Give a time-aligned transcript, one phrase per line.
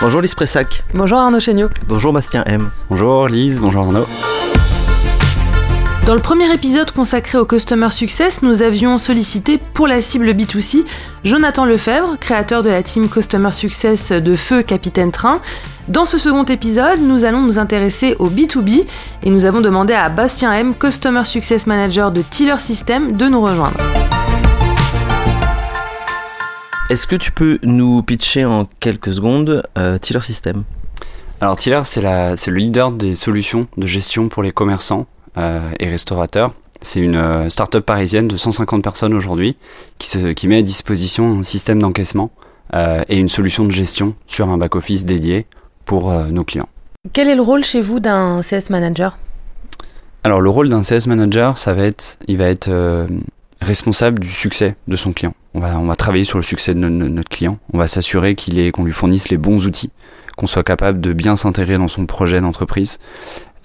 [0.00, 0.84] Bonjour Lise Pressac.
[0.94, 1.70] Bonjour Arnaud Chéniaud.
[1.88, 2.70] Bonjour Bastien M.
[2.88, 4.06] Bonjour Lise, bonjour Arnaud.
[6.06, 10.84] Dans le premier épisode consacré au Customer Success, nous avions sollicité pour la cible B2C
[11.24, 15.40] Jonathan Lefebvre, créateur de la team Customer Success de Feu Capitaine Train.
[15.88, 18.86] Dans ce second épisode, nous allons nous intéresser au B2B
[19.24, 23.40] et nous avons demandé à Bastien M, Customer Success Manager de Tiller System, de nous
[23.40, 23.76] rejoindre.
[26.88, 30.64] Est-ce que tu peux nous pitcher en quelques secondes euh, Tiller System?
[31.38, 35.06] Alors Tiller, c'est le leader des solutions de gestion pour les commerçants
[35.36, 36.54] euh, et restaurateurs.
[36.80, 39.56] C'est une euh, start-up parisienne de 150 personnes aujourd'hui
[39.98, 42.30] qui, qui, met à disposition un système d'encaissement
[42.72, 45.46] euh, et une solution de gestion sur un back-office dédié
[45.84, 46.68] pour nos clients.
[47.12, 49.18] Quel est le rôle chez vous d'un CS manager?
[50.24, 52.70] Alors le rôle d'un CS manager, ça va être, il va être
[53.62, 55.34] responsable du succès de son client.
[55.60, 57.58] On va, travailler sur le succès de notre client.
[57.72, 59.90] On va s'assurer qu'il qu'on lui fournisse les bons outils,
[60.36, 63.00] qu'on soit capable de bien s'intégrer dans son projet d'entreprise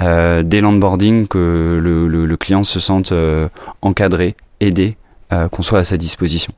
[0.02, 3.47] euh, dès l'onboarding, que le, client se sente euh,
[3.83, 4.97] encadré, aidé,
[5.31, 6.53] euh, qu'on soit à sa disposition.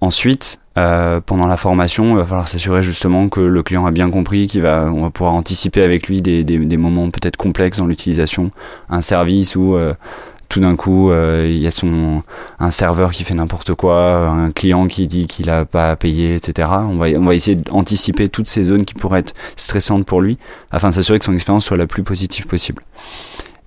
[0.00, 4.48] Ensuite, pendant la formation, il va falloir s'assurer justement que le client a bien compris,
[4.48, 8.50] qu'il va, pouvoir anticiper avec lui des, des moments peut-être complexes dans l'utilisation,
[8.90, 9.78] un service ou
[10.48, 12.22] tout d'un coup, euh, il y a son,
[12.58, 16.34] un serveur qui fait n'importe quoi, un client qui dit qu'il n'a pas à payer,
[16.34, 16.68] etc.
[16.72, 20.38] On va, on va essayer d'anticiper toutes ces zones qui pourraient être stressantes pour lui,
[20.70, 22.82] afin de s'assurer que son expérience soit la plus positive possible.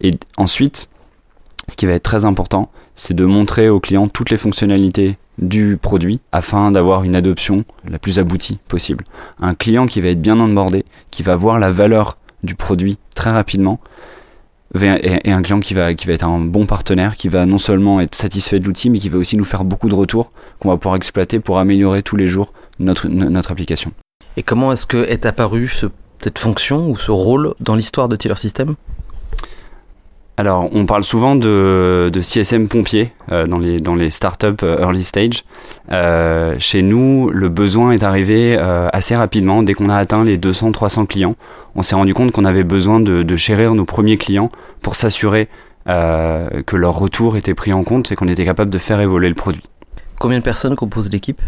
[0.01, 0.89] Et ensuite,
[1.67, 5.77] ce qui va être très important, c'est de montrer au client toutes les fonctionnalités du
[5.79, 9.05] produit afin d'avoir une adoption la plus aboutie possible.
[9.39, 13.31] Un client qui va être bien onboardé, qui va voir la valeur du produit très
[13.31, 13.79] rapidement,
[14.75, 18.59] et, un client qui va, être un bon partenaire, qui va non seulement être satisfait
[18.59, 21.39] de l'outil, mais qui va aussi nous faire beaucoup de retours qu'on va pouvoir exploiter
[21.39, 23.91] pour améliorer tous les jours notre, application.
[24.35, 25.71] Et comment est-ce que est apparu
[26.19, 28.75] cette fonction ou ce rôle dans l'histoire de Tiller System
[30.39, 34.79] alors, on parle souvent de, de CSM pompier euh, dans, les, dans les startups euh,
[34.79, 35.43] early stage.
[35.91, 38.55] Euh, chez nous, le besoin est arrivé
[38.93, 39.63] assez rapidement.
[39.63, 41.35] Dès qu'on a atteint les 200-300 clients,
[41.75, 44.49] on s'est rendu compte qu'on avait besoin de, de, chérir nos premiers clients
[44.83, 45.49] pour s'assurer
[45.87, 49.35] que leur retour était pris en compte et qu'on était capable de faire évoluer le
[49.35, 49.63] produit.
[50.19, 51.41] Combien de personnes composent l'équipe?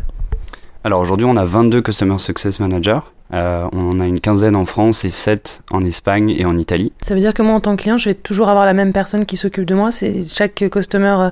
[0.86, 3.02] Alors aujourd'hui, on a 22 Customer Success Managers.
[3.34, 6.94] Euh, on en a une quinzaine en France et 7 en Espagne et en Italie.
[7.02, 8.94] Ça veut dire que moi, en tant que client, je vais toujours avoir la même
[8.94, 9.90] personne qui s'occupe de moi.
[9.92, 11.30] Chaque Customer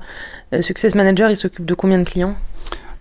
[0.54, 2.36] euh, Success Manager, il s'occupe de combien de clients?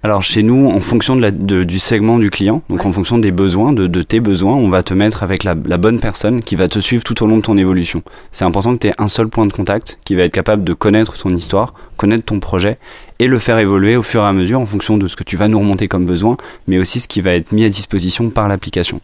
[0.07, 3.73] Alors chez nous, en fonction de du segment du client, donc en fonction des besoins,
[3.73, 7.03] de, tes besoins, on va te mettre avec la, bonne personne qui va te suivre
[7.03, 8.05] tout au long de ton évolution.
[8.31, 10.75] C'est important que tu aies un seul point de contact qui va être capable de
[10.75, 12.79] connaître ton histoire, connaître ton projet
[13.19, 15.37] et le faire évoluer au fur et à mesure en fonction de ce que tu
[15.37, 16.37] vas nous remonter comme besoin,
[16.69, 19.01] mais aussi ce qui va être mis à disposition par l'application.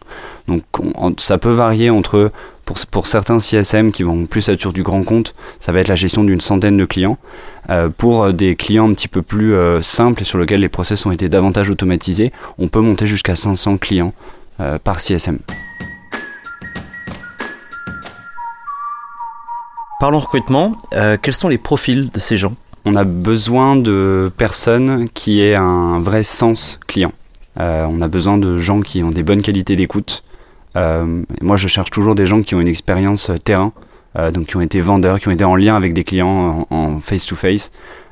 [0.47, 0.63] Donc
[1.17, 2.31] ça peut varier entre,
[2.73, 5.87] pour, pour certains CSM qui vont plus être sur du grand compte, ça va être
[5.87, 7.17] la gestion d'une centaine de clients.
[7.69, 11.05] Euh, pour des clients un petit peu plus euh, simples et sur lesquels les process
[11.05, 14.13] ont été davantage automatisés, on peut monter jusqu'à 500 clients
[14.59, 15.39] euh, par CSM.
[19.99, 20.77] Parlons recrutement,
[21.21, 22.55] quels sont les profils de ces gens?
[22.83, 27.13] On a besoin de personnes qui aient un vrai sens client.
[27.59, 30.23] Euh, on a besoin de gens qui ont des bonnes qualités d'écoute.
[30.75, 33.71] Euh, moi, je cherche toujours des gens qui ont une expérience euh, terrain,
[34.31, 37.71] donc qui ont été vendeurs, qui ont été en lien avec des clients en face-to-face.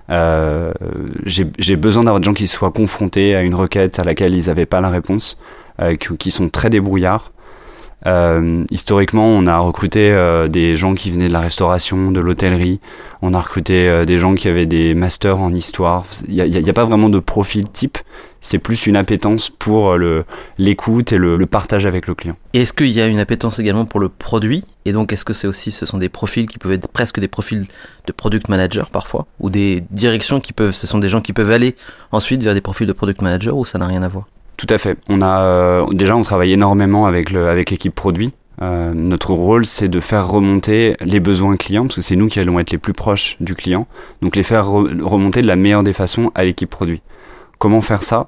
[0.09, 4.65] J'ai besoin d'avoir des gens qui soient confrontés à une requête à laquelle ils n'avaient
[4.65, 5.37] pas la réponse,
[5.99, 7.31] qui sont très débrouillards.
[8.07, 12.79] Euh, historiquement, on a recruté euh, des gens qui venaient de la restauration, de l'hôtellerie.
[13.21, 16.05] On a recruté euh, des gens qui avaient des masters en histoire.
[16.27, 17.97] Il n'y a, pas vraiment de profil type.
[18.41, 19.95] C'est plus une appétence pour
[20.57, 22.35] l'écoute et le, partage avec le client.
[22.53, 24.63] Et est-ce qu'il y a une appétence également pour le produit?
[24.85, 27.27] Et donc, est-ce que c'est aussi, ce sont des profils qui peuvent être presque des
[27.27, 27.67] profils
[28.07, 29.27] de product manager parfois?
[29.39, 31.75] Ou des directions qui peuvent, ce sont des gens qui peuvent aller
[32.11, 34.25] ensuite vers des profils de product manager ou ça n'a rien à voir?
[34.57, 34.97] Tout à fait.
[35.07, 38.31] On a euh, déjà on travaille énormément avec le avec l'équipe produit.
[38.61, 42.39] Euh, notre rôle, c'est de faire remonter les besoins clients, parce que c'est nous qui
[42.39, 43.87] allons être les plus proches du client.
[44.21, 47.01] Donc les faire remonter de la meilleure des façons à l'équipe produit.
[47.61, 48.27] Comment faire ça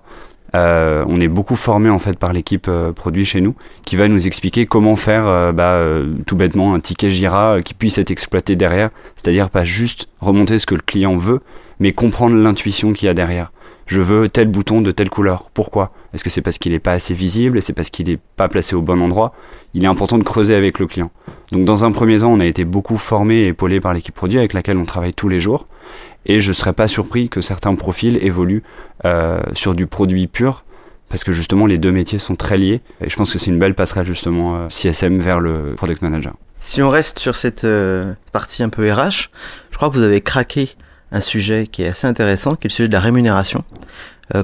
[0.53, 4.27] euh, On est beaucoup formé en fait par l'équipe produit chez nous, qui va nous
[4.27, 5.81] expliquer comment faire, bah,
[6.27, 8.91] tout bêtement, un ticket Jira qui puisse être exploité derrière.
[9.15, 11.41] C'est-à-dire pas juste remonter ce que le client veut,
[11.79, 13.51] mais comprendre l'intuition qu'il y a derrière
[13.85, 15.49] je veux tel bouton de telle couleur.
[15.53, 15.91] Pourquoi?
[16.13, 17.61] Est-ce que c'est parce qu'il n'est pas assez visible?
[17.61, 19.33] C'est parce qu'il n'est pas placé au bon endroit?
[19.73, 21.11] Il est important de creuser avec le client.
[21.51, 24.39] Donc dans un premier temps, on a été beaucoup formé et épaulé par l'équipe produit
[24.39, 25.67] avec laquelle on travaille tous les jours.
[26.25, 28.63] Et je ne serais pas surpris que certains profils évoluent
[29.05, 30.63] euh, sur du produit pur
[31.09, 33.59] parce que justement les deux métiers sont très liés et je pense que c'est une
[33.59, 36.33] belle passerelle justement euh, CSM vers le product manager.
[36.59, 39.29] Si on reste sur cette euh, partie un peu RH,
[39.71, 40.69] je crois que vous avez craqué
[41.11, 43.63] un sujet qui est assez intéressant, qui est le sujet de la rémunération.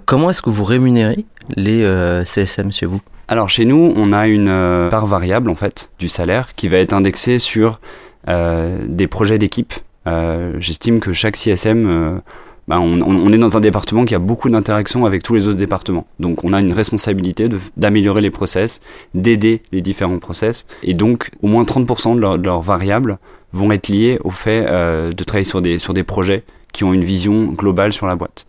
[0.05, 1.25] Comment est-ce que vous rémunérez
[1.55, 1.83] les
[2.25, 3.01] CSM chez vous?
[3.27, 6.93] Alors chez nous, on a une part variable en fait du salaire qui va être
[6.93, 7.79] indexée sur
[8.27, 9.73] des projets d'équipe.
[10.59, 12.21] J'estime que chaque CSM
[12.69, 16.05] bah, on, est dans un département qui a beaucoup d'interactions avec tous les autres départements.
[16.19, 18.79] Donc on a une responsabilité d'améliorer les process,
[19.15, 20.67] d'aider les différents process.
[20.83, 23.17] Et donc au moins 30% de, leurs variables
[23.53, 26.93] vont être liées au fait euh, de travailler sur des, sur des projets qui ont
[26.93, 28.45] une vision globale sur la boîte.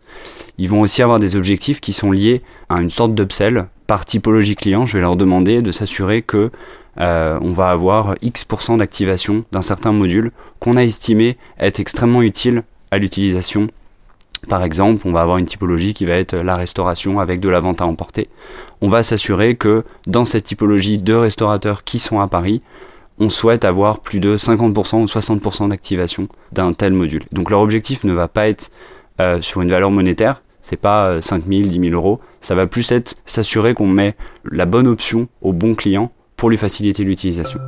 [0.59, 4.55] Ils vont aussi avoir des objectifs qui sont liés à une sorte d'upsell par typologie
[4.55, 4.85] client.
[4.85, 6.51] Je vais leur demander de s'assurer que
[6.99, 12.63] euh, on va avoir X% d'activation d'un certain module qu'on a estimé être extrêmement utile
[12.91, 13.69] à l'utilisation
[14.49, 17.61] par exemple, on va avoir une typologie qui va être la restauration avec de la
[17.61, 18.29] vente à emporter.
[18.81, 22.63] On va s'assurer que dans cette typologie de restaurateurs qui sont à Paris,
[23.19, 27.23] on souhaite avoir plus de 50% ou 60% d'activation d'un tel module.
[27.33, 28.71] Donc leur objectif ne va pas être
[29.21, 32.91] euh, sur une valeur monétaire, c'est pas 5 000, 10 000 euros, ça va plus
[32.93, 34.15] être s'assurer qu'on met
[34.51, 36.11] la bonne option au bon client
[36.41, 37.61] pour lui faciliter l'utilisation.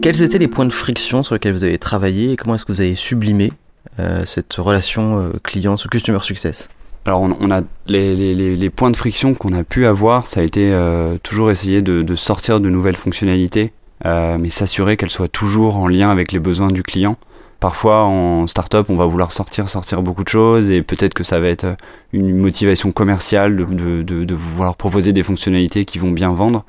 [0.00, 2.72] Quels étaient les points de friction sur lesquels vous avez travaillé et comment est-ce que
[2.72, 3.52] vous avez sublimé
[3.98, 6.70] euh, cette relation euh, client, ce customer success?
[7.04, 11.18] Alors on, a les, points de friction qu'on a pu avoir, ça a été euh,
[11.22, 13.72] toujours essayer de, sortir de nouvelles fonctionnalités,
[14.04, 17.18] mais s'assurer qu'elles soient toujours en lien avec les besoins du client.
[17.60, 21.40] Parfois en startup, on va vouloir sortir, sortir beaucoup de choses et peut-être que ça
[21.40, 21.76] va être
[22.12, 26.64] une motivation commerciale de, de, de vouloir proposer des fonctionnalités qui vont bien vendre.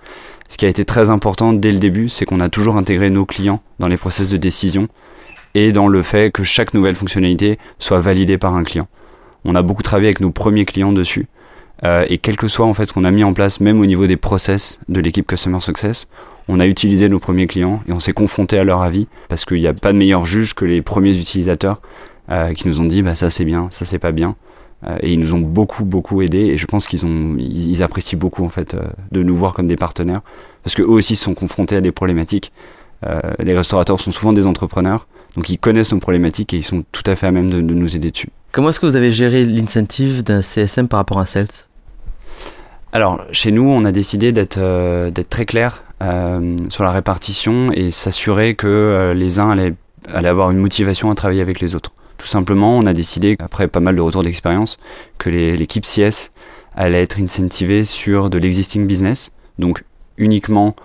[0.50, 3.26] Ce qui a été très important dès le début, c'est qu'on a toujours intégré nos
[3.26, 4.88] clients dans les process de décision
[5.54, 8.88] et dans le fait que chaque nouvelle fonctionnalité soit validée par un client.
[9.46, 11.28] On a beaucoup travaillé avec nos premiers clients dessus.
[11.84, 13.86] Euh, et quel que soit en fait ce qu'on a mis en place, même au
[13.86, 16.10] niveau des process de l'équipe Customer Success,
[16.48, 19.60] on a utilisé nos premiers clients et on s'est confronté à leur avis parce qu'il
[19.60, 21.80] n'y a pas de meilleur juge que les premiers utilisateurs
[22.30, 24.36] euh, qui nous ont dit bah ça c'est bien, ça c'est pas bien.
[24.88, 28.18] Euh, et ils nous ont beaucoup beaucoup aidé et je pense qu'ils ont ils, apprécient
[28.18, 30.22] beaucoup en fait euh, de nous voir comme des partenaires
[30.64, 32.54] parce que eux aussi sont confrontés à des problématiques.
[33.06, 36.86] Euh, les restaurateurs sont souvent des entrepreneurs donc ils connaissent nos problématiques et ils sont
[36.94, 38.30] tout à fait à même de, nous aider dessus.
[38.54, 41.48] Comment est-ce que vous avez géré l'incentive d'un CSM par rapport à un sales?
[42.92, 44.60] Alors chez nous on a décidé d'être
[45.10, 45.84] d'être très clair
[46.70, 49.76] sur la répartition et s'assurer que les uns allaient,
[50.08, 51.92] avoir une motivation à travailler avec les autres.
[52.20, 54.78] Tout simplement, on a décidé, après pas mal de retours d'expérience,
[55.18, 56.32] que l'équipe CS
[56.76, 59.32] allait être incentivée sur de l'existing business.
[59.58, 59.84] Donc
[60.18, 60.76] uniquement,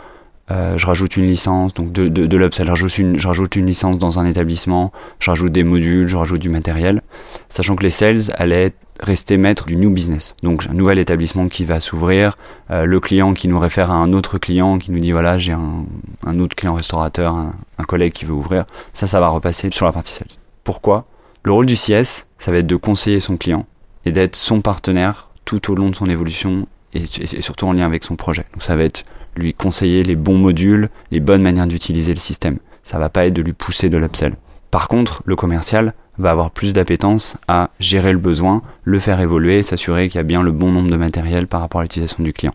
[0.52, 4.26] euh, je rajoute une licence, donc de, de, je je rajoute une licence dans un
[4.26, 7.02] établissement, je rajoute des modules, je rajoute du matériel,
[7.48, 8.72] sachant que les sales allaient
[9.04, 10.34] rester maîtres du new business.
[10.42, 12.36] Donc un nouvel établissement qui va s'ouvrir,
[12.70, 15.52] euh, le client qui nous réfère à un autre client qui nous dit voilà j'ai
[15.52, 19.86] un, autre client restaurateur, un, un collègue qui veut ouvrir, ça ça va repasser sur
[19.86, 20.28] la partie sales.
[20.64, 21.06] Pourquoi?
[21.42, 23.66] Le rôle du CS, ça va être de conseiller son client
[24.06, 28.04] et d'être son partenaire tout au long de son évolution et, surtout en lien avec
[28.04, 28.46] son projet.
[28.52, 29.04] Donc ça va être
[29.36, 32.58] lui conseiller les bons modules, les bonnes manières d'utiliser le système.
[32.82, 34.36] Ça va pas être de lui pousser de l'upsell.
[34.70, 39.62] Par contre, le commercial va avoir plus d'appétence à gérer le besoin, le faire évoluer,
[39.62, 42.32] s'assurer qu'il y a bien le bon nombre de matériel par rapport à l'utilisation du
[42.32, 42.54] client.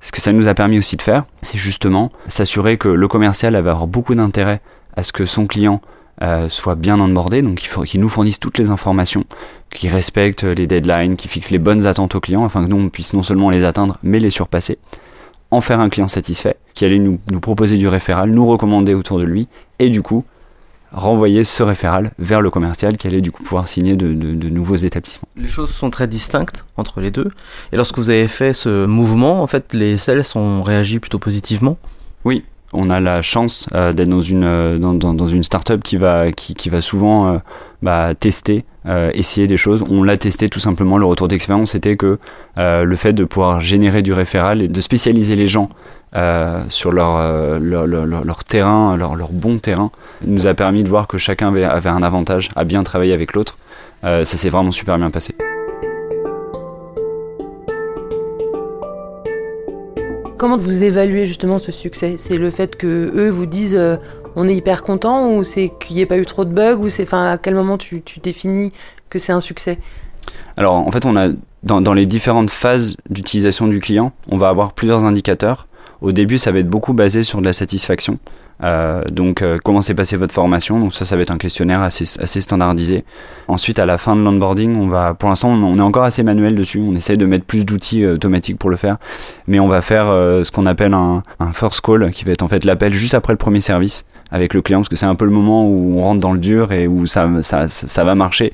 [0.00, 3.54] Ce que ça nous a permis aussi de faire, c'est justement s'assurer que le commercial
[3.54, 4.60] va avoir beaucoup d'intérêt
[4.96, 5.80] à ce que son client
[6.20, 9.24] euh, soit bien onboardé, donc il faut qu'ils nous fournissent toutes les informations,
[9.70, 12.88] qu'ils respectent les deadlines, qu'ils fixent les bonnes attentes aux clients, afin que nous on
[12.90, 14.78] puisse non seulement les atteindre, mais les surpasser,
[15.50, 19.24] en faire un client satisfait, qui allait nous proposer du référal, nous recommander autour de
[19.24, 19.48] lui,
[19.78, 20.24] et du coup
[20.92, 24.48] renvoyer ce référal vers le commercial qui allait du coup pouvoir signer de, de, de,
[24.48, 25.28] nouveaux établissements.
[25.36, 27.30] Les choses sont très distinctes entre les deux.
[27.72, 31.78] Et lorsque vous avez fait ce mouvement, en fait, les sales ont réagi plutôt positivement
[32.24, 35.82] Oui, on a la chance euh, d'être dans une euh, dans, dans, dans, une startup
[35.82, 37.38] qui va qui, qui va souvent euh,
[37.82, 38.64] bah, tester
[39.14, 42.18] essayer des choses on l'a testé tout simplement le retour d'expérience c'était que
[42.56, 45.68] le fait de pouvoir générer du référal et de spécialiser les gens
[46.68, 49.90] sur leur leur, leur, leur, terrain leur, leur bon terrain
[50.24, 53.32] nous a permis de voir que chacun avait, avait un avantage à bien travailler avec
[53.32, 53.56] l'autre.
[54.02, 55.34] Ça s'est vraiment super bien passé.
[60.42, 62.16] Comment vous évaluez justement ce succès?
[62.16, 63.96] C'est le fait que eux vous disent euh,
[64.34, 66.88] on est hyper content ou c'est qu'il n'y ait pas eu trop de bugs ou
[66.88, 68.72] c'est enfin à quel moment tu, définis
[69.08, 69.78] que c'est un succès?
[70.56, 71.28] Alors en fait on a
[71.62, 75.68] dans, dans les différentes phases d'utilisation du client, on va avoir plusieurs indicateurs.
[76.02, 78.18] Au début ça va être beaucoup basé sur de la satisfaction.
[78.62, 80.78] Euh, donc, euh, comment s'est passée votre formation?
[80.78, 82.04] Donc ça, ça va être un questionnaire assez,
[82.40, 83.04] standardisé.
[83.48, 86.54] Ensuite, à la fin de l'onboarding, on va, pour l'instant, on est encore assez manuel
[86.54, 86.78] dessus.
[86.78, 88.98] On essaye de mettre plus d'outils euh, automatiques pour le faire,
[89.46, 92.64] mais on va faire ce qu'on appelle un, first call, qui va être en fait
[92.64, 95.30] l'appel juste après le premier service avec le client, parce que c'est un peu le
[95.30, 98.52] moment où on rentre dans le dur et où ça va marcher.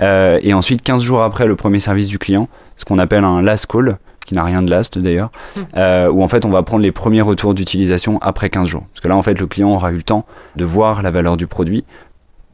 [0.00, 3.66] et ensuite, 15 jours après le premier service du client, ce qu'on appelle un last
[3.66, 5.30] call, qui n'a rien de last d'ailleurs,
[5.76, 8.84] euh, où en fait on va prendre les premiers retours d'utilisation après 15 jours.
[8.92, 10.26] Parce que là en fait le client aura eu le temps
[10.56, 11.84] de voir la valeur du produit,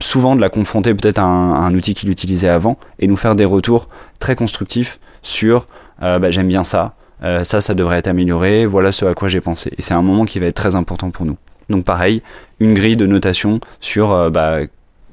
[0.01, 3.45] souvent de la confronter peut-être à, un, outil qu'il utilisait avant, et nous faire des
[3.45, 5.67] retours très constructifs sur
[6.03, 9.29] euh, bah, j'aime bien ça, euh, ça ça devrait être amélioré, voilà ce à quoi
[9.29, 9.73] j'ai pensé.
[9.79, 11.37] Et c'est un moment qui va être très important pour nous.
[11.69, 12.23] Donc pareil,
[12.61, 14.61] une grille de notation sur bah,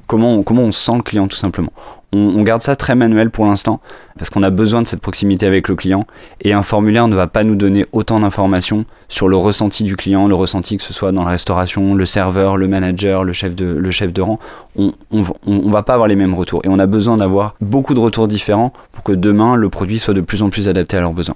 [0.08, 1.74] comment, comment on sent le client tout simplement
[2.16, 3.80] on, garde ça très manuel pour l'instant
[4.18, 6.06] parce qu'on a besoin de cette proximité avec le client
[6.42, 10.28] et un formulaire ne va pas nous donner autant d'informations sur le ressenti du client,
[10.28, 13.66] le ressenti que ce soit dans la restauration, le serveur, le manager, le chef de,
[13.66, 14.40] le chef de rang.
[14.78, 18.00] On, on, va pas avoir les mêmes retours et on a besoin d'avoir beaucoup de
[18.00, 21.14] retours différents pour que demain le produit soit de plus en plus adapté à leurs
[21.14, 21.36] besoins.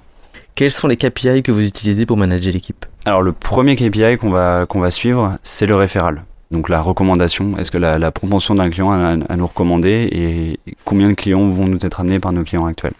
[0.54, 2.86] Quels sont les KPI que vous utilisez pour manager l'équipe?
[3.04, 6.24] Alors le premier KPI qu'on va, qu'on va suivre, c'est le référal.
[6.50, 11.14] Donc la recommandation, est-ce que la, propension d'un client à, nous recommander et combien de
[11.14, 12.94] clients vont nous être amenés par nos clients actuels?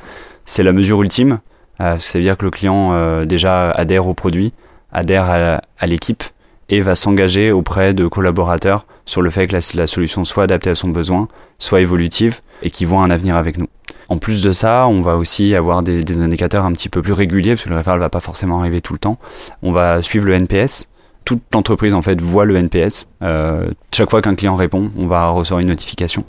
[0.45, 1.41] C'est la mesure ultime,
[1.81, 4.53] euh, c'est-à-dire que le client euh, déjà adhère au produit,
[4.93, 6.23] adhère à, l'équipe
[6.69, 10.77] et va s'engager auprès de collaborateurs sur le fait que la, solution soit adaptée à
[10.77, 11.27] son besoin,
[11.59, 13.69] soit évolutive et qui voit un avenir avec nous.
[14.09, 17.13] En plus de ça, on va aussi avoir des, des indicateurs un petit peu plus
[17.13, 19.19] réguliers, parce que le référent ne va pas forcément arriver tout le temps.
[19.63, 20.89] On va suivre le NPS,
[21.25, 23.07] toute l'entreprise en fait voit le NPS.
[23.23, 26.25] Euh, chaque fois qu'un client répond, on va recevoir une notification.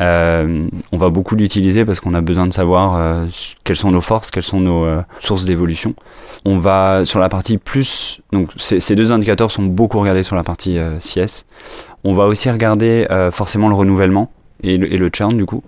[0.00, 3.26] Euh, on va beaucoup l'utiliser parce qu'on a besoin de savoir euh,
[3.62, 4.86] quelles sont nos forces, quelles sont nos
[5.20, 5.94] sources d'évolution.
[6.44, 10.42] On va sur la partie plus, donc ces deux indicateurs sont beaucoup regardés sur la
[10.42, 11.46] partie CS.
[12.02, 14.30] On va aussi regarder forcément le renouvellement
[14.62, 15.62] et le, et le churn du coup.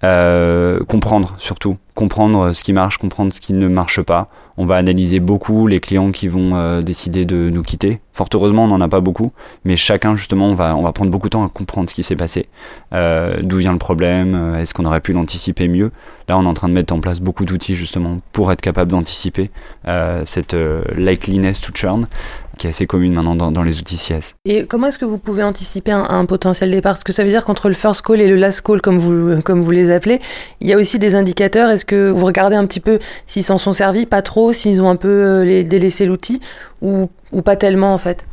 [0.00, 5.20] Comprendre surtout, comprendre ce qui marche, comprendre ce qui ne marche pas, on va analyser
[5.20, 8.00] beaucoup les clients qui vont euh, décider de nous quitter.
[8.12, 9.32] Fort heureusement, on n'en a pas beaucoup,
[9.64, 12.04] mais chacun justement, on va, on va prendre beaucoup de temps à comprendre ce qui
[12.04, 12.48] s'est passé,
[12.92, 15.90] euh, d'où vient le problème, euh, est-ce qu'on aurait pu l'anticiper mieux?
[16.28, 18.92] Là, on est en train de mettre en place beaucoup d'outils justement pour être capable
[18.92, 19.50] d'anticiper
[20.24, 20.56] cette
[20.96, 22.06] likeliness to churn
[22.58, 24.34] qui est assez commune maintenant dans, les outils CS.
[24.44, 26.92] Et comment est-ce que vous pouvez anticiper un, potentiel départ?
[26.92, 29.40] Parce que ça veut dire qu'entre le first call et le last call, comme vous,
[29.42, 30.20] comme vous les appelez,
[30.60, 31.70] il y a aussi des indicateurs.
[31.70, 34.88] Est-ce que vous regardez un petit peu s'ils s'en sont servis, pas trop, s'ils ont
[34.88, 36.40] un peu euh, délaissé l'outil,
[36.82, 38.26] ou, ou pas tellement en fait?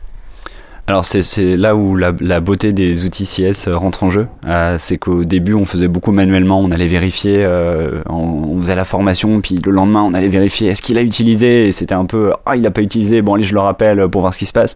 [0.92, 4.28] Alors c'est là où la, beauté des outils CS euh, rentre en jeu.
[4.46, 8.84] Euh, c'est qu'au début on faisait beaucoup manuellement, on allait vérifier, euh, on, faisait la
[8.84, 12.34] formation, puis le lendemain on allait vérifier est-ce qu'il a utilisé, et c'était un peu
[12.46, 14.52] ah il a pas utilisé, bon allez je le rappelle pour voir ce qui se
[14.52, 14.76] passe.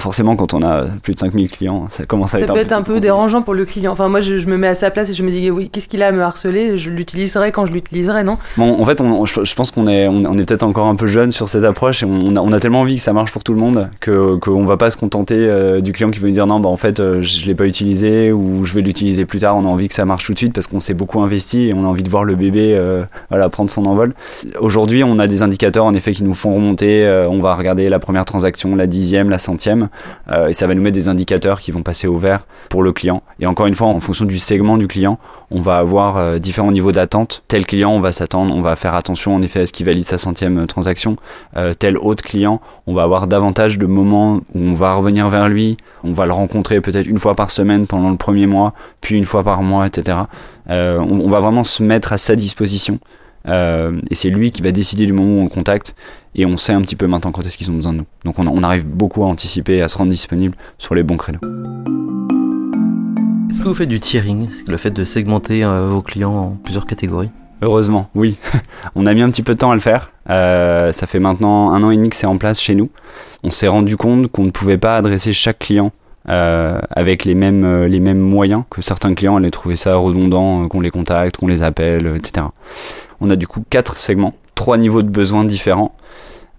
[0.00, 2.72] forcément quand on a plus de 5000 clients, ça commence à ça être peut être
[2.72, 3.92] un peu dérangeant pour le client.
[3.92, 6.02] Enfin moi je, me mets à sa place et je me dis oui qu'est-ce qu'il
[6.02, 8.38] a à me harceler, je l'utiliserai quand je l'utiliserai non?
[8.56, 11.30] Bon en fait on, je, pense qu'on est on, est peut-être encore un peu jeune
[11.30, 13.52] sur cette approche et on a, on a tellement envie que ça marche pour tout
[13.52, 16.60] le monde que qu'on va pas se contenter euh, du client qui veut dire non,
[16.60, 19.56] bah en fait, euh, je l'ai pas utilisé ou je vais l'utiliser plus tard.
[19.56, 21.74] On a envie que ça marche tout de suite parce qu'on s'est beaucoup investi et
[21.74, 24.14] on a envie de voir le bébé euh, voilà, prendre son envol.
[24.60, 27.06] Aujourd'hui, on a des indicateurs en effet qui nous font remonter.
[27.28, 29.88] on va regarder la première transaction, la dixième, la centième
[30.48, 33.22] et ça va nous mettre des indicateurs qui vont passer au vert pour le client.
[33.40, 35.18] Et encore une fois, en fonction du segment du client,
[35.50, 37.42] on va avoir différents niveaux d'attente.
[37.48, 40.04] Tel client, on va s'attendre, on va faire attention en effet à ce qu'il valide
[40.04, 41.16] sa centième transaction.
[41.78, 45.76] tel autre client, on va avoir davantage de moments où on va revenir vers lui,
[46.04, 49.26] on va le rencontrer peut-être une fois par semaine pendant le premier mois, puis une
[49.26, 50.18] fois par mois, etc.
[50.70, 52.98] Euh, on, va vraiment se mettre à sa disposition.
[53.46, 55.96] Euh, et c'est lui qui va décider du moment où on le contacte.
[56.34, 58.06] Et on sait un petit peu maintenant quand est-ce qu'ils ont besoin de nous.
[58.24, 61.40] Donc on, arrive beaucoup à anticiper, à se rendre disponible sur les bons créneaux.
[63.50, 66.86] Est-ce que vous faites du tiering, le fait de segmenter euh, vos clients en plusieurs
[66.86, 67.30] catégories?
[67.62, 68.38] Heureusement, oui.
[68.94, 70.12] on a mis un petit peu de temps à le faire.
[70.28, 72.90] Ça fait maintenant un an et demi que c'est en place chez nous
[73.42, 75.92] on s'est rendu compte qu'on ne pouvait pas adresser chaque client
[76.28, 80.64] euh, avec les mêmes, euh, les mêmes moyens, que certains clients allaient trouver ça redondant,
[80.64, 82.46] euh, qu'on les contacte, qu'on les appelle, etc.
[83.20, 85.94] On a du coup quatre segments, trois niveaux de besoins différents.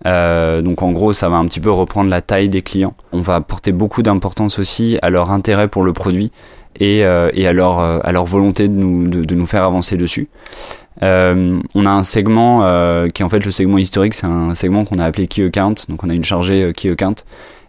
[0.05, 2.93] donc en gros, ça va un petit peu reprendre la taille des clients.
[3.11, 6.31] On va apporter beaucoup d'importance aussi à leur intérêt pour le produit
[6.79, 10.29] et, et à, leur, à leur volonté de nous, de nous faire avancer dessus.
[11.01, 14.55] Euh, on a un segment euh, qui est en fait le segment historique, c'est un
[14.55, 17.15] segment qu'on a appelé Key Account, donc on a une chargée euh, Key Account.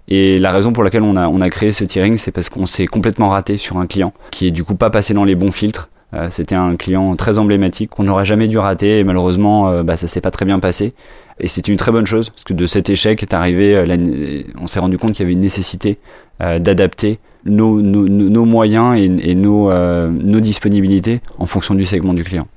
[0.08, 2.66] Et la raison pour laquelle on a, on a créé ce tiering, c'est parce qu'on
[2.66, 5.52] s'est complètement raté sur un client qui est du coup pas passé dans les bons
[5.52, 5.88] filtres.
[6.30, 10.20] C'était un client très emblématique qu'on n'aurait jamais dû rater et malheureusement bah, ça s'est
[10.20, 10.92] pas très bien passé.
[11.38, 13.84] Et c'était une très bonne chose parce que de cet échec est arrivé,
[14.60, 15.98] on s'est rendu compte qu'il y avait une nécessité
[16.40, 22.48] d'adapter nos, nos, moyens et, nos, nos disponibilités en fonction du segment du client.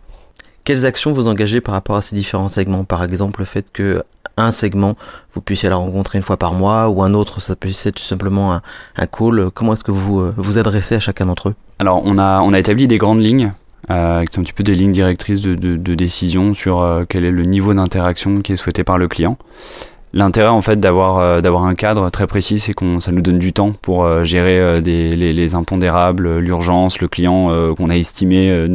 [0.63, 2.85] Quelles actions vous engagez par rapport à ces différents segments?
[2.85, 4.03] Par exemple, le fait que
[4.37, 4.95] un segment,
[5.33, 8.03] vous puissiez la rencontrer une fois par mois, ou un autre, ça puisse être tout
[8.03, 9.51] simplement un, call.
[9.53, 11.55] Comment est-ce que vous euh, vous adressez à chacun d'entre eux?
[11.79, 13.53] Alors, on a, on a établi des grandes lignes,
[13.91, 17.31] euh, qui un petit peu des lignes directrices de, de, décision sur euh, quel est
[17.31, 19.37] le niveau d'interaction qui est souhaité par le client.
[20.15, 23.39] L'intérêt en fait d'avoir euh, d'avoir un cadre très précis, c'est qu'on ça nous donne
[23.39, 28.67] du temps pour euh, gérer euh, les, les, impondérables, l'urgence, le client qu'on a estimé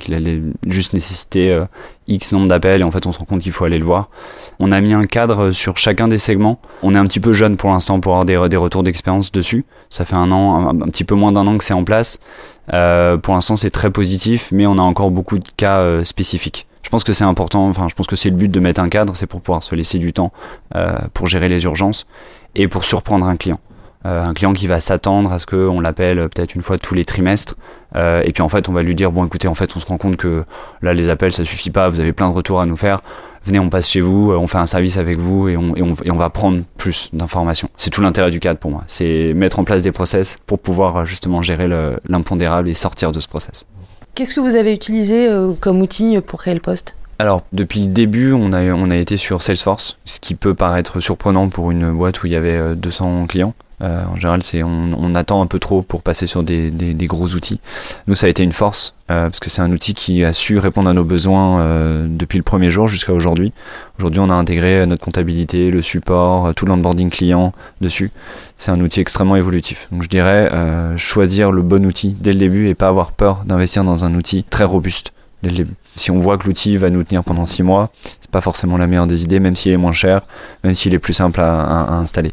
[0.00, 1.58] qu'il allait juste nécessiter
[2.06, 4.10] X nombre d'appels et en fait on se rend compte qu'il faut aller le voir.
[4.58, 6.60] On a mis un cadre sur chacun des segments.
[6.82, 9.64] On est un petit peu jeune pour l'instant pour avoir des, des retours d'expérience dessus.
[9.88, 12.20] Ça fait un an, un, un petit peu moins d'un an que c'est en place.
[12.66, 17.04] pour l'instant c'est très positif, mais on a encore beaucoup de cas spécifiques je pense
[17.04, 19.26] que c'est important, enfin je pense que c'est le but de mettre un cadre, c'est
[19.26, 20.32] pour pouvoir se laisser du temps
[20.74, 22.06] euh, pour gérer les urgences
[22.54, 23.60] et pour surprendre un client.
[24.04, 27.04] Euh, un client qui va s'attendre à ce qu'on l'appelle peut-être une fois tous les
[27.04, 27.54] trimestres.
[27.94, 29.86] Euh, et puis en fait, on va lui dire bon, écoutez, en fait, on se
[29.86, 30.44] rend compte que
[30.80, 31.88] là, les appels, ça suffit pas.
[31.88, 33.00] Vous avez plein de retours à nous faire.
[33.44, 35.94] Venez, on passe chez vous, on fait un service avec vous et on, et on,
[36.04, 37.68] et on va prendre plus d'informations.
[37.76, 38.82] C'est tout l'intérêt du cadre pour moi.
[38.88, 41.68] C'est mettre en place des process pour pouvoir justement gérer
[42.08, 43.66] l'impondérable et sortir de ce process.
[44.14, 46.94] Qu'est-ce que vous avez utilisé euh, comme outil pour créer le poste?
[47.18, 51.00] Alors, depuis le début, on a, on a été sur Salesforce, ce qui peut paraître
[51.00, 53.54] surprenant pour une boîte où il y avait 200 euh, clients.
[53.82, 56.70] Euh, en général, c'est on, attend un peu trop pour passer sur des,
[57.02, 57.60] gros outils.
[58.06, 60.58] Nous, ça a été une force euh, parce que c'est un outil qui a su
[60.58, 63.52] répondre à nos besoins euh, depuis le premier jour jusqu'à aujourd'hui.
[63.98, 68.10] Aujourd'hui, on a intégré notre comptabilité, le support, tout l'onboarding client dessus.
[68.56, 69.88] C'est un outil extrêmement évolutif.
[69.90, 70.50] Donc, je dirais
[70.96, 74.44] choisir le bon outil dès le début et pas avoir peur d'investir dans un outil
[74.44, 75.12] très robuste
[75.42, 75.74] dès le début.
[75.94, 78.86] Si on voit que l'outil va nous tenir pendant 6 mois, c'est pas forcément la
[78.86, 80.22] meilleure des idées, même s'il est moins cher,
[80.64, 82.32] même s'il est plus simple à, installer.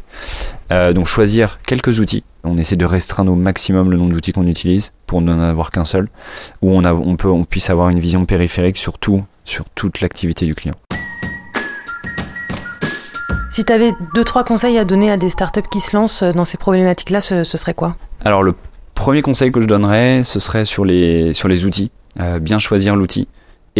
[0.72, 2.24] Euh, donc choisir quelques outils.
[2.42, 5.84] On essaie de restreindre au maximum le nombre d'outils qu'on utilise pour n'en avoir qu'un
[5.84, 6.08] seul,
[6.62, 10.00] où on, a, on, peut, on puisse avoir une vision périphérique sur tout, sur toute
[10.00, 10.74] l'activité du client.
[13.50, 16.44] Si tu avais deux trois conseils à donner à des startups qui se lancent dans
[16.44, 17.96] ces problématiques-là, ce, serait quoi?
[18.24, 18.54] Alors le
[18.94, 21.90] premier conseil que je donnerais, ce serait sur les, sur les outils.
[22.20, 23.28] Euh, bien choisir l'outil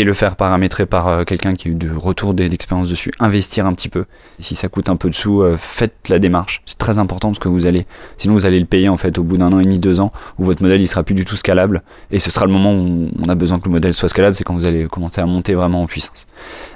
[0.01, 3.67] et le faire paramétrer par euh, quelqu'un qui a eu de retour d'expérience dessus, investir
[3.67, 4.07] un petit peu.
[4.39, 6.63] Si ça coûte un peu de sous, euh, faites la démarche.
[6.65, 7.87] C'est très important parce que vous allez,
[8.17, 10.11] sinon vous allez le payer en fait au bout d'un an et demi, deux ans,
[10.39, 11.83] où votre modèle il sera plus du tout scalable.
[12.11, 14.45] Et ce sera le moment où on a besoin que le modèle soit scalable, c'est
[14.45, 16.27] quand vous allez commencer à monter vraiment en puissance.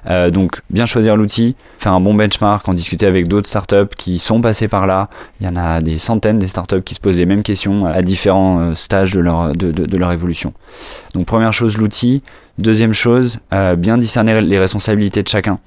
[0.07, 4.19] Euh, donc bien choisir l'outil, faire un bon benchmark, en discuter avec d'autres startups qui
[4.19, 5.09] sont passés par là.
[5.41, 8.03] Il y en a des centaines des startups qui se posent les mêmes questions à
[8.03, 10.53] différents stages de leur, de leur évolution.
[11.15, 12.23] Donc première chose l'outil.
[12.59, 15.59] Deuxième chose, euh, bien discerner les responsabilités de chacun.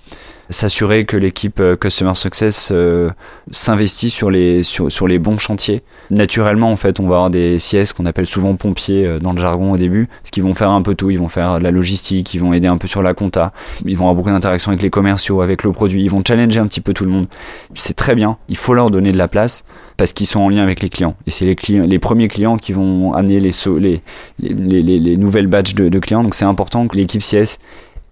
[0.50, 3.10] S'assurer que l'équipe euh, Customer Success euh,
[3.52, 5.84] s'investit sur les, sur, sur, les bons chantiers.
[6.10, 9.74] Naturellement, en fait, on va avoir des CS qu'on appelle souvent pompiers dans le jargon
[9.74, 11.10] au début, parce qu'ils vont faire un peu tout.
[11.10, 13.52] Ils vont faire de la logistique, ils vont aider un peu sur la compta,
[13.86, 16.68] ils vont avoir beaucoup d'interactions avec les commerciaux, avec le produit, ils vont challenger un
[16.68, 17.28] petit peu tout le monde.
[17.76, 19.66] C'est très bien, il faut leur donner de la place
[19.98, 21.16] parce qu'ils sont en lien avec les clients.
[21.26, 24.02] Et c'est les, clients, les premiers clients qui vont amener les, les,
[24.40, 26.24] les, les, les nouvelles de, de clients.
[26.24, 27.60] Donc c'est important que l'équipe CS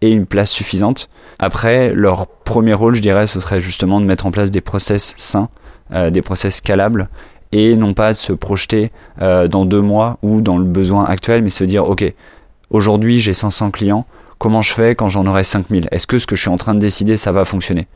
[0.02, 1.10] ait une place suffisante.
[1.40, 5.14] Après, leur premier rôle, je dirais, ce serait justement de mettre en place des process
[5.18, 5.50] sains,
[5.94, 7.10] euh, des process scalables,
[7.52, 11.44] et non pas de se projeter euh, dans deux mois ou dans le besoin actuel,
[11.44, 12.04] mais se dire, OK,
[12.70, 14.06] aujourd'hui j'ai 500 clients,
[14.38, 16.74] comment je fais quand j'en aurai 5000 Est-ce que ce que je suis en train
[16.74, 17.88] de décider, ça va fonctionner?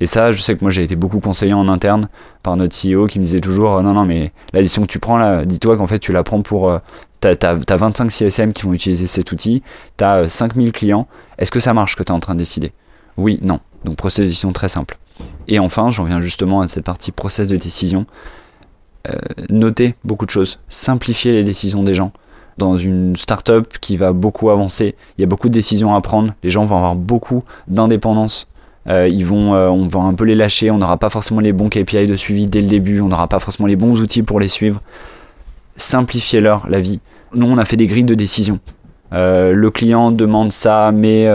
[0.00, 2.08] Et ça, je sais que moi j'ai été beaucoup conseillé en interne
[2.42, 5.16] par notre CEO qui me disait toujours non, non, mais la décision que tu prends
[5.16, 6.68] là, dis-toi qu'en fait tu la prends pour.
[6.68, 6.78] Euh,
[7.20, 9.62] t'as, as, 25 CSM qui vont utiliser cet outil,
[9.96, 11.08] t'as 5000 euh, clients.
[11.38, 12.72] Est-ce que ça marche que tu en train de décider?
[13.16, 13.60] Oui, non.
[13.84, 14.98] Donc process de décision très simple.
[15.48, 18.06] Et enfin, j'en viens justement à cette partie process de décision.
[19.08, 19.12] Euh,
[19.48, 22.12] notez beaucoup de choses, simplifier les décisions des gens.
[22.58, 26.34] Dans une startup qui va beaucoup avancer, il y a beaucoup de décisions à prendre,
[26.42, 28.48] les gens vont avoir beaucoup d'indépendance
[28.88, 32.16] euh, on va un peu les lâcher, on n'aura pas forcément les bons KPI de
[32.16, 34.80] suivi dès le début, on n'aura pas forcément les bons outils pour les suivre.
[35.76, 37.00] Simplifiez-leur la vie.
[37.34, 38.60] Nous, on a fait des grilles de décision.
[39.12, 41.26] Euh, le client demande ça, mais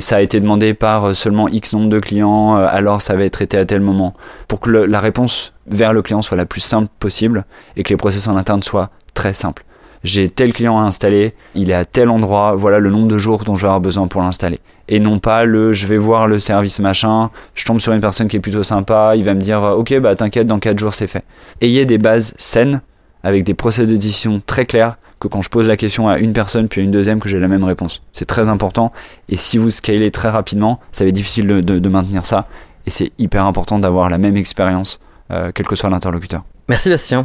[0.00, 3.58] ça a été demandé par seulement X nombre de clients, alors ça va être traité
[3.58, 4.14] à tel moment.
[4.48, 7.44] Pour que la réponse vers le client soit la plus simple possible
[7.76, 9.64] et que les process en interne soient très simples
[10.04, 13.44] j'ai tel client à installer, il est à tel endroit, voilà le nombre de jours
[13.44, 14.60] dont je vais avoir besoin pour l'installer.
[14.88, 18.28] Et non pas le je vais voir le service machin, je tombe sur une personne
[18.28, 21.06] qui est plutôt sympa, il va me dire ok bah t'inquiète dans 4 jours c'est
[21.06, 21.24] fait.
[21.60, 22.80] Ayez des bases saines
[23.22, 26.32] avec des procès de décision très clairs que quand je pose la question à une
[26.32, 28.02] personne puis à une deuxième que j'ai la même réponse.
[28.12, 28.92] C'est très important.
[29.28, 32.46] Et si vous scalez très rapidement, ça va être difficile de, de- de maintenir ça.
[32.86, 36.44] Et c'est hyper important d'avoir la même expérience, euh, quel que soit l'interlocuteur.
[36.68, 37.24] Merci Bastien.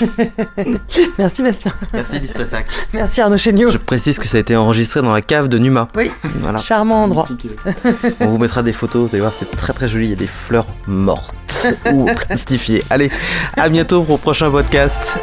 [1.18, 1.72] Merci Bastien.
[1.92, 2.66] Merci Lise Pressac.
[2.94, 3.70] Merci Arnaud Chéniaud.
[3.70, 5.88] Je précise que ça a été enregistré dans la cave de Numa.
[5.94, 6.10] Oui.
[6.40, 6.58] Voilà.
[6.58, 7.28] Charmant endroit.
[8.20, 10.06] On vous mettra des photos, vous allez voir, c'est très très joli.
[10.06, 12.84] Il y a des fleurs mortes ou plastifiées.
[12.90, 13.10] Allez,
[13.56, 15.20] à bientôt pour le prochain podcast.